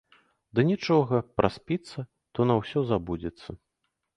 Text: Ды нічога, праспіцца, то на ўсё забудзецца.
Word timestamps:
Ды 0.59 0.63
нічога, 0.69 1.19
праспіцца, 1.41 2.07
то 2.33 2.49
на 2.53 2.57
ўсё 2.61 2.79
забудзецца. 2.93 3.49